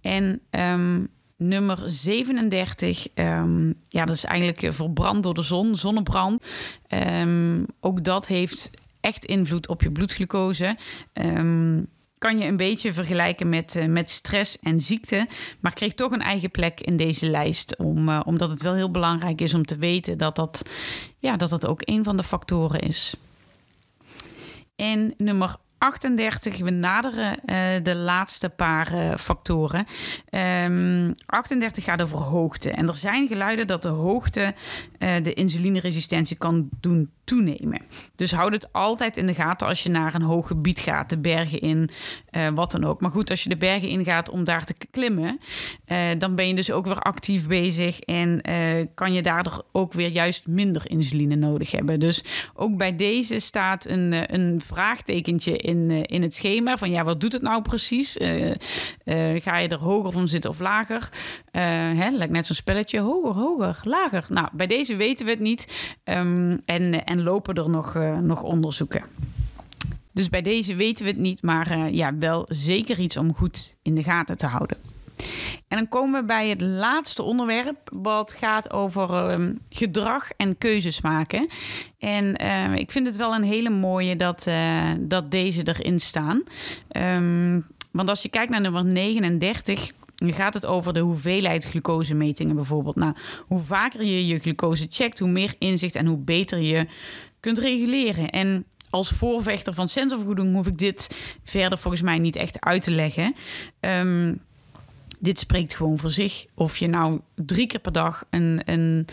[0.00, 1.08] En um,
[1.40, 3.06] nummer 37.
[3.06, 6.44] Um, ehm, ja, dat is eigenlijk verbrand door de zon, zonnebrand.
[6.88, 10.76] Um, ook dat heeft echt invloed op je bloedglucose.
[11.12, 15.28] Um, kan je een beetje vergelijken met, uh, met stress en ziekte.
[15.60, 17.76] Maar kreeg toch een eigen plek in deze lijst.
[17.78, 20.62] Uh, omdat het wel heel belangrijk is om te weten dat dat,
[21.18, 23.14] ja, dat dat ook een van de factoren is.
[24.76, 29.86] En nummer 38, we naderen uh, de laatste paar uh, factoren.
[30.64, 32.70] Um, 38 gaat over hoogte.
[32.70, 34.54] En er zijn geluiden dat de hoogte
[35.00, 37.80] uh, de insulineresistentie kan doen toenemen.
[38.16, 41.18] Dus houd het altijd in de gaten als je naar een hoog gebied gaat, de
[41.18, 41.90] bergen in,
[42.32, 43.00] uh, wat dan ook.
[43.00, 45.40] Maar goed, als je de bergen ingaat om daar te klimmen,
[45.86, 48.42] uh, dan ben je dus ook weer actief bezig en
[48.94, 52.00] kan je daardoor ook weer juist minder insuline nodig hebben.
[52.00, 57.20] Dus ook bij deze staat een, een vraagtekentje in, in het schema van ja, wat
[57.20, 58.16] doet het nou precies?
[59.34, 61.10] ga je er hoger van zitten of lager?
[61.50, 64.26] Hè, lijkt net zo'n spelletje, hoger, hoger, lager.
[64.28, 65.92] Nou, bij deze weten we het niet.
[66.04, 69.02] Um, en, en lopen er nog, uh, nog onderzoeken.
[70.12, 73.76] Dus bij deze weten we het niet, maar uh, ja, wel zeker iets om goed
[73.82, 74.76] in de gaten te houden.
[75.68, 81.00] En dan komen we bij het laatste onderwerp, wat gaat over uh, gedrag en keuzes
[81.00, 81.50] maken.
[81.98, 86.42] En uh, ik vind het wel een hele mooie dat, uh, dat deze erin staan.
[87.90, 92.96] Want als je kijkt naar nummer 39, dan gaat het over de hoeveelheid glucosemetingen bijvoorbeeld.
[92.96, 93.14] Nou,
[93.46, 96.86] hoe vaker je je glucose checkt, hoe meer inzicht en hoe beter je
[97.40, 98.30] kunt reguleren.
[98.30, 102.90] En als voorvechter van sensorvergoeding hoef ik dit verder volgens mij niet echt uit te
[102.90, 103.34] leggen.
[103.80, 104.40] Um,
[105.18, 106.46] dit spreekt gewoon voor zich.
[106.54, 109.06] Of je nou drie keer per dag een, een,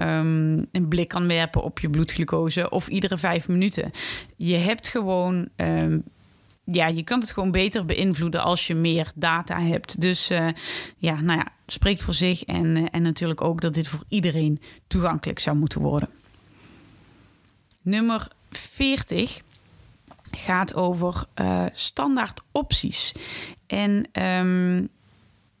[0.00, 3.90] um, een blik kan werpen op je bloedglucose of iedere vijf minuten.
[4.36, 5.48] Je hebt gewoon.
[5.56, 6.04] Um,
[6.72, 10.00] ja, je kunt het gewoon beter beïnvloeden als je meer data hebt.
[10.00, 10.48] Dus uh,
[10.96, 12.44] ja, nou ja, spreekt voor zich.
[12.44, 16.08] En, uh, en natuurlijk ook dat dit voor iedereen toegankelijk zou moeten worden.
[17.82, 19.40] Nummer 40
[20.30, 23.14] gaat over uh, standaard opties.
[23.66, 24.88] En um,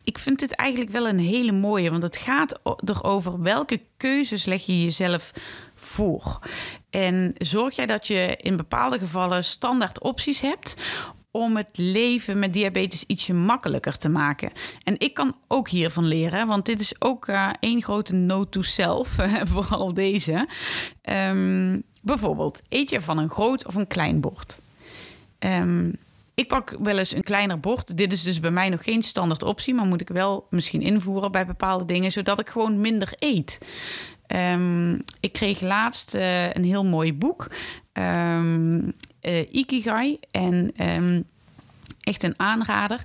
[0.04, 4.66] ik vind dit eigenlijk wel een hele mooie, want het gaat erover welke keuzes leg
[4.66, 5.32] je jezelf.
[6.90, 10.76] En zorg jij dat je in bepaalde gevallen standaard opties hebt
[11.30, 14.52] om het leven met diabetes ietsje makkelijker te maken.
[14.84, 18.62] En ik kan ook hiervan leren, want dit is ook uh, één grote note to
[18.62, 19.16] self,
[19.52, 20.48] vooral deze.
[21.02, 24.60] Um, bijvoorbeeld, eet je van een groot of een klein bord?
[25.38, 25.96] Um,
[26.34, 27.96] ik pak wel eens een kleiner bord.
[27.96, 31.32] Dit is dus bij mij nog geen standaard optie, maar moet ik wel misschien invoeren
[31.32, 33.58] bij bepaalde dingen, zodat ik gewoon minder eet.
[34.36, 37.50] Um, ik kreeg laatst uh, een heel mooi boek,
[37.92, 41.24] um, uh, Ikigai, en um,
[42.00, 43.00] echt een aanrader.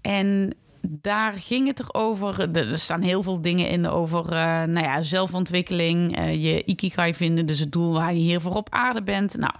[0.00, 2.56] En daar ging het er over.
[2.56, 7.46] Er staan heel veel dingen in over uh, nou ja, zelfontwikkeling, uh, je ikigai vinden,
[7.46, 9.36] dus het doel waar je hiervoor op aarde bent.
[9.36, 9.52] Nou,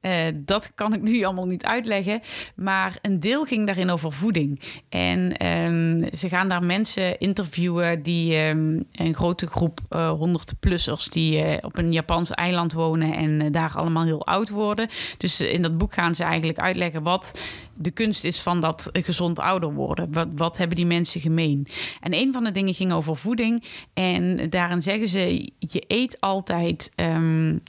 [0.00, 2.20] uh, dat kan ik nu allemaal niet uitleggen.
[2.54, 4.60] Maar een deel ging daarin over voeding.
[4.88, 11.78] En um, ze gaan daar mensen interviewen die um, een grote groep 100-plussers die op
[11.78, 14.88] een Japans eiland wonen en daar allemaal heel oud worden.
[15.16, 17.40] Dus in dat boek gaan ze eigenlijk uitleggen wat
[17.74, 20.12] de kunst is van dat gezond ouder worden.
[20.12, 21.66] Wat, wat hebben die mensen gemeen?
[22.00, 23.64] En een van de dingen ging over voeding.
[23.94, 26.92] En daarin zeggen ze: je eet altijd.
[26.96, 27.60] Um,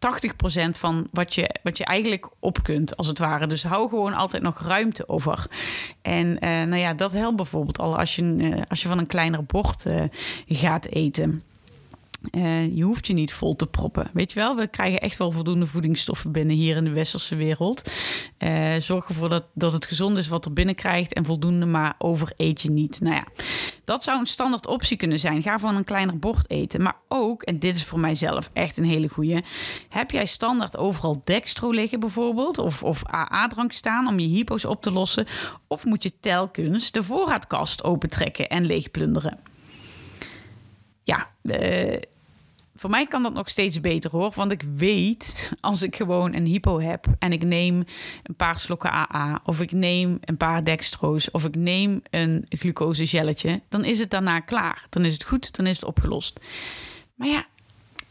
[0.00, 3.46] 80% van wat je, wat je eigenlijk op kunt, als het ware.
[3.46, 5.46] Dus hou gewoon altijd nog ruimte over.
[6.02, 9.06] En uh, nou ja, dat helpt bijvoorbeeld al als je, uh, als je van een
[9.06, 10.02] kleiner bord uh,
[10.46, 11.42] gaat eten.
[12.32, 14.10] Uh, je hoeft je niet vol te proppen.
[14.12, 17.90] Weet je wel, we krijgen echt wel voldoende voedingsstoffen binnen hier in de westerse wereld.
[18.38, 21.94] Uh, zorg ervoor dat, dat het gezond is wat er binnen krijgt en voldoende, maar
[21.98, 23.00] overeet je niet.
[23.00, 23.24] Nou ja,
[23.84, 25.42] dat zou een standaard optie kunnen zijn.
[25.42, 26.82] Ga van een kleiner bord eten.
[26.82, 29.38] Maar ook, en dit is voor mijzelf echt een hele goeie.
[29.88, 32.58] Heb jij standaard overal dextro liggen bijvoorbeeld?
[32.58, 35.26] Of, of AA-drank staan om je hypo's op te lossen?
[35.66, 39.49] Of moet je telkens de voorraadkast opentrekken en leegplunderen?
[41.04, 41.96] Ja, uh,
[42.80, 44.32] voor mij kan dat nog steeds beter hoor.
[44.34, 47.84] Want ik weet, als ik gewoon een hypo heb en ik neem
[48.22, 53.60] een paar slokken AA, of ik neem een paar dextro's, of ik neem een glucosegelletje,
[53.68, 54.86] dan is het daarna klaar.
[54.90, 56.40] Dan is het goed, dan is het opgelost.
[57.14, 57.46] Maar ja,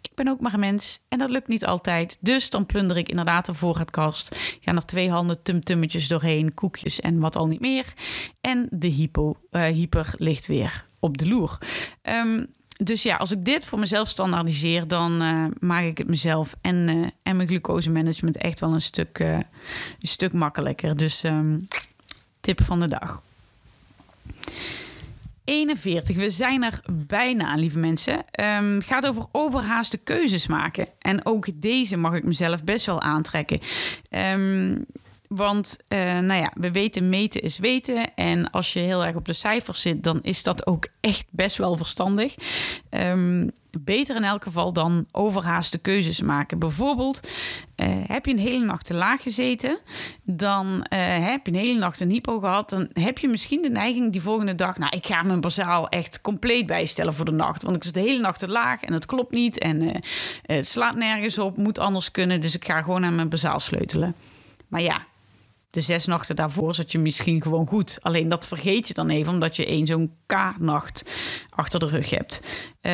[0.02, 2.18] ik ben ook maar een mens en dat lukt niet altijd.
[2.20, 4.58] Dus dan plunder ik inderdaad de voorraadkast.
[4.62, 7.94] Ga er twee handen tumtummetjes doorheen, koekjes en wat al niet meer.
[8.42, 11.58] En de hypo, uh, hyper ligt weer op de loer.
[12.04, 12.48] Um,
[12.84, 16.76] dus ja, als ik dit voor mezelf standaardiseer, dan uh, maak ik het mezelf en,
[16.76, 19.46] uh, en mijn glucosemanagement echt wel een stuk, uh, een
[20.02, 20.98] stuk makkelijker.
[20.98, 21.68] Dus um,
[22.42, 23.22] tip van de dag.
[25.44, 26.16] 41.
[26.16, 28.26] We zijn er bijna, lieve mensen.
[28.42, 30.88] Um, gaat over overhaaste keuzes maken.
[31.00, 33.60] En ook deze mag ik mezelf best wel aantrekken.
[34.10, 34.86] Um,
[35.30, 38.16] want uh, nou ja, we weten meten is weten.
[38.16, 41.58] En als je heel erg op de cijfers zit, dan is dat ook echt best
[41.58, 42.36] wel verstandig.
[42.90, 46.60] Um, beter in elk geval dan overhaaste keuzes maken.
[46.60, 47.28] Bijvoorbeeld,
[47.76, 49.80] uh, heb je een hele nacht te laag gezeten,
[50.24, 53.70] dan uh, heb je een hele nacht een hypo gehad, dan heb je misschien de
[53.70, 57.64] neiging die volgende dag, nou, ik ga mijn bazaal echt compleet bijstellen voor de nacht,
[57.64, 60.02] want ik zit de hele nacht te laag en het klopt niet en
[60.42, 64.16] het slaat nergens op, moet anders kunnen, dus ik ga gewoon aan mijn bazaal sleutelen.
[64.68, 65.06] Maar ja,
[65.70, 67.98] de zes nachten daarvoor zat je misschien gewoon goed.
[68.02, 71.12] Alleen dat vergeet je dan even, omdat je één zo'n K-nacht
[71.50, 72.42] achter de rug hebt.
[72.82, 72.94] Uh,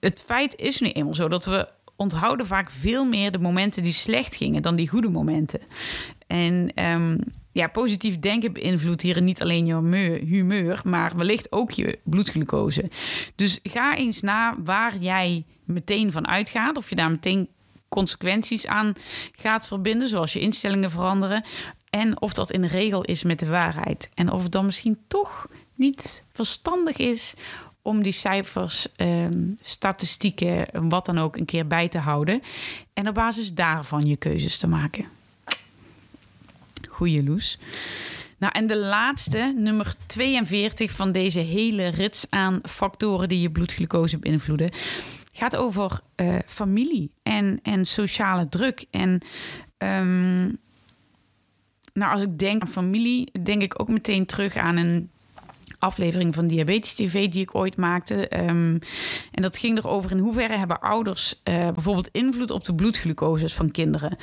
[0.00, 3.92] het feit is nu eenmaal zo dat we onthouden vaak veel meer de momenten die
[3.92, 5.60] slecht gingen dan die goede momenten.
[6.26, 7.18] En um,
[7.52, 12.90] ja, positief denken beïnvloedt hier niet alleen je humeur, maar wellicht ook je bloedglucose.
[13.34, 16.76] Dus ga eens na waar jij meteen van uitgaat.
[16.76, 17.48] Of je daar meteen
[17.88, 18.92] consequenties aan
[19.32, 21.44] gaat verbinden, zoals je instellingen veranderen.
[21.94, 24.10] En of dat in de regel is met de waarheid.
[24.14, 27.34] En of het dan misschien toch niet verstandig is
[27.82, 29.26] om die cijfers, eh,
[29.60, 32.42] statistieken, wat dan ook, een keer bij te houden.
[32.92, 35.04] En op basis daarvan je keuzes te maken.
[36.90, 37.58] Goeie Loes.
[38.38, 44.18] Nou, en de laatste, nummer 42 van deze hele rits aan factoren die je bloedglucose
[44.18, 44.70] beïnvloeden,
[45.32, 48.84] gaat over uh, familie en, en sociale druk.
[48.90, 49.20] En
[49.78, 50.58] um,
[51.94, 55.10] nou, als ik denk aan familie, denk ik ook meteen terug aan een
[55.78, 58.40] aflevering van Diabetes TV die ik ooit maakte.
[58.40, 58.78] Um,
[59.30, 63.70] en dat ging erover in hoeverre hebben ouders uh, bijvoorbeeld invloed op de bloedglucoses van
[63.70, 64.16] kinderen.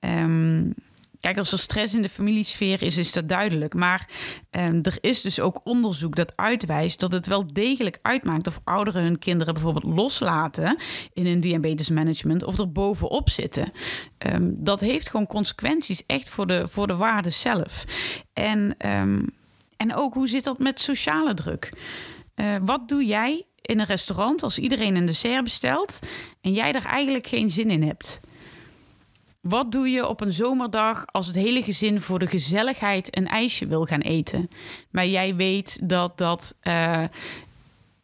[0.00, 0.74] Um,
[1.20, 3.74] Kijk, als er stress in de familiesfeer is, is dat duidelijk.
[3.74, 4.08] Maar
[4.50, 9.02] um, er is dus ook onderzoek dat uitwijst dat het wel degelijk uitmaakt of ouderen
[9.02, 10.76] hun kinderen bijvoorbeeld loslaten
[11.12, 13.74] in hun diabetesmanagement of er bovenop zitten.
[14.32, 17.84] Um, dat heeft gewoon consequenties echt voor de, voor de waarde zelf.
[18.32, 19.26] En, um,
[19.76, 21.72] en ook hoe zit dat met sociale druk?
[22.36, 25.98] Uh, wat doe jij in een restaurant als iedereen een dessert bestelt
[26.40, 28.20] en jij daar eigenlijk geen zin in hebt?
[29.40, 33.66] Wat doe je op een zomerdag als het hele gezin voor de gezelligheid een ijsje
[33.66, 34.48] wil gaan eten?
[34.90, 37.04] Maar jij weet dat dat uh,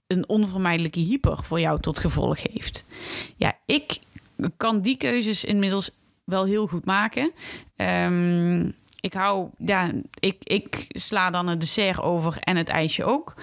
[0.07, 2.85] een onvermijdelijke hyper voor jou tot gevolg heeft.
[3.37, 3.99] Ja, ik
[4.57, 5.91] kan die keuzes inmiddels
[6.25, 7.33] wel heel goed maken.
[7.77, 13.35] Um, ik hou, ja, ik, ik sla dan het dessert over en het ijsje ook.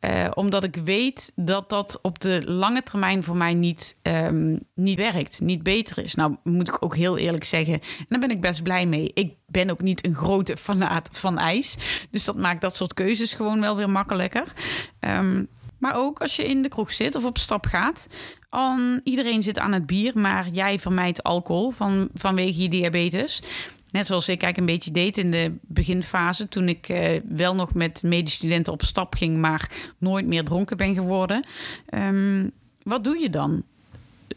[0.00, 4.98] Uh, omdat ik weet dat dat op de lange termijn voor mij niet, um, niet
[4.98, 6.14] werkt, niet beter is.
[6.14, 7.74] Nou, moet ik ook heel eerlijk zeggen.
[7.74, 9.10] En daar ben ik best blij mee.
[9.14, 11.76] Ik ben ook niet een grote fanaat van ijs.
[12.10, 14.52] Dus dat maakt dat soort keuzes gewoon wel weer makkelijker.
[15.00, 18.08] Um, maar ook als je in de kroeg zit of op stap gaat.
[18.48, 23.42] An, iedereen zit aan het bier, maar jij vermijdt alcohol van, vanwege je diabetes.
[23.90, 26.48] Net zoals ik eigenlijk een beetje deed in de beginfase.
[26.48, 30.94] Toen ik uh, wel nog met medestudenten op stap ging, maar nooit meer dronken ben
[30.94, 31.46] geworden.
[31.94, 32.50] Um,
[32.82, 33.62] wat doe je dan?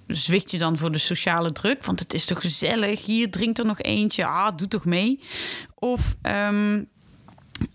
[0.07, 1.85] Zwicht je dan voor de sociale druk?
[1.85, 3.05] Want het is toch gezellig.
[3.05, 4.25] Hier drinkt er nog eentje.
[4.25, 5.19] Ah, doe toch mee.
[5.75, 6.87] Of, um,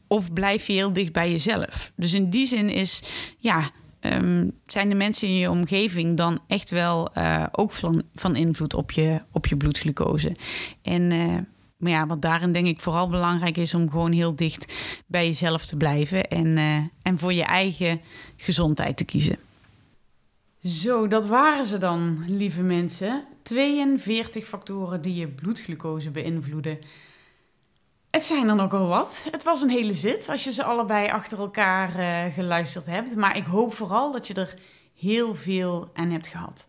[0.06, 1.92] of blijf je heel dicht bij jezelf.
[1.96, 3.02] Dus in die zin is
[3.38, 3.70] ja,
[4.00, 8.74] ehm, zijn de mensen in je omgeving dan echt wel eh, ook van, van invloed
[8.74, 10.36] op je, op je bloedglucose.
[10.82, 11.38] En uh,
[11.76, 14.74] maar ja, wat daarin denk ik vooral belangrijk is om gewoon heel dicht
[15.06, 18.00] bij jezelf te blijven en, uh, en voor je eigen
[18.36, 19.38] gezondheid te kiezen.
[20.62, 23.24] Zo, dat waren ze dan, lieve mensen.
[23.42, 26.78] 42 factoren die je bloedglucose beïnvloeden.
[28.10, 29.24] Het zijn er nogal wat.
[29.30, 33.16] Het was een hele zit als je ze allebei achter elkaar uh, geluisterd hebt.
[33.16, 34.54] Maar ik hoop vooral dat je er
[34.94, 36.68] heel veel aan hebt gehad.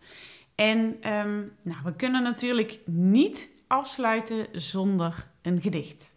[0.56, 0.78] En
[1.14, 6.16] um, nou, we kunnen natuurlijk niet afsluiten zonder een gedicht.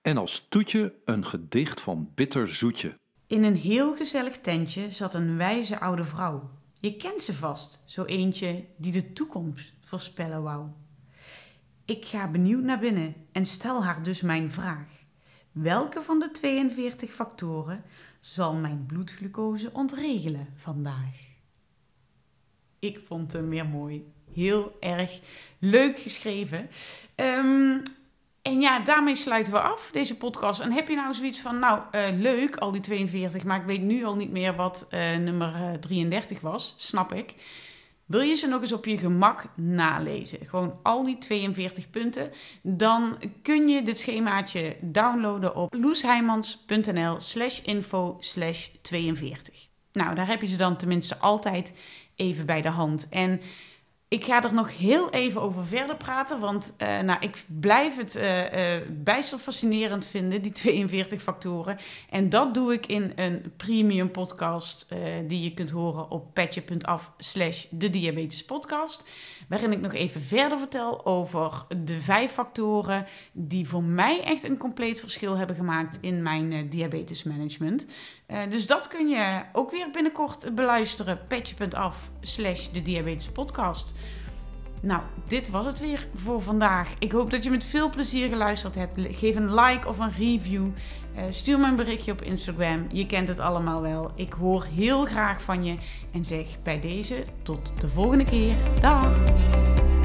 [0.00, 2.94] En als toetje een gedicht van Bitter Zoetje.
[3.26, 6.50] In een heel gezellig tentje zat een wijze oude vrouw.
[6.78, 10.66] Je kent ze vast, zo eentje die de toekomst voorspellen wou.
[11.84, 14.88] Ik ga benieuwd naar binnen en stel haar dus mijn vraag.
[15.52, 17.84] Welke van de 42 factoren
[18.20, 21.32] zal mijn bloedglucose ontregelen vandaag?
[22.78, 24.12] Ik vond hem weer mooi.
[24.32, 25.20] Heel erg
[25.64, 26.70] leuk geschreven.
[27.16, 27.82] Um,
[28.42, 30.60] en ja, daarmee sluiten we af deze podcast.
[30.60, 33.82] En heb je nou zoiets van, nou uh, leuk, al die 42, maar ik weet
[33.82, 37.34] nu al niet meer wat uh, nummer uh, 33 was, snap ik.
[38.04, 40.38] Wil je ze nog eens op je gemak nalezen?
[40.46, 42.30] Gewoon al die 42 punten.
[42.62, 49.68] Dan kun je dit schemaatje downloaden op loesheimans.nl slash info slash 42.
[49.92, 51.74] Nou, daar heb je ze dan tenminste altijd
[52.16, 53.08] even bij de hand.
[53.08, 53.40] En
[54.08, 58.16] ik ga er nog heel even over verder praten, want uh, nou, ik blijf het
[58.16, 61.78] uh, bijster fascinerend vinden, die 42 factoren.
[62.10, 64.88] En dat doe ik in een premium podcast
[65.26, 69.04] die je kunt horen op petje.af slash de diabetes podcast.
[69.48, 74.56] Waarin ik nog even verder vertel over de vijf factoren die voor mij echt een
[74.56, 77.22] compleet verschil hebben gemaakt in mijn diabetes
[78.26, 78.52] management.
[78.52, 81.18] dus dat kun je ook weer binnenkort beluisteren.
[81.26, 83.92] Petje.af slash de diabetes podcast.
[84.84, 86.94] Nou, dit was het weer voor vandaag.
[86.98, 89.00] Ik hoop dat je met veel plezier geluisterd hebt.
[89.10, 90.66] Geef een like of een review.
[91.16, 92.86] Uh, stuur me een berichtje op Instagram.
[92.92, 94.10] Je kent het allemaal wel.
[94.14, 95.74] Ik hoor heel graag van je.
[96.12, 98.54] En zeg bij deze tot de volgende keer.
[98.80, 100.03] Dag!